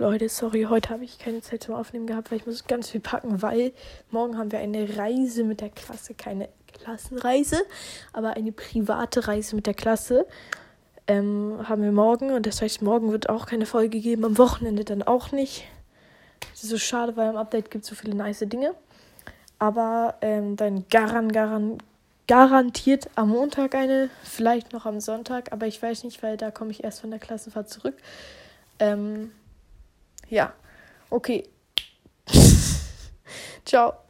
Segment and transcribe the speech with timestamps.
[0.00, 3.02] Leute, sorry, heute habe ich keine Zeit zum Aufnehmen gehabt, weil ich muss ganz viel
[3.02, 3.74] packen, weil
[4.10, 7.60] morgen haben wir eine Reise mit der Klasse, keine Klassenreise,
[8.14, 10.24] aber eine private Reise mit der Klasse
[11.06, 14.86] ähm, haben wir morgen und das heißt, morgen wird auch keine Folge geben, am Wochenende
[14.86, 15.64] dann auch nicht.
[16.50, 18.74] Das ist so schade, weil im Update gibt es so viele nice Dinge.
[19.58, 21.76] Aber ähm, dann garan, garan,
[22.26, 26.70] garantiert am Montag eine, vielleicht noch am Sonntag, aber ich weiß nicht, weil da komme
[26.70, 27.96] ich erst von der Klassenfahrt zurück.
[28.78, 29.32] Ähm,
[30.30, 30.52] ja,
[31.10, 31.44] okay.
[33.64, 34.09] Ciao.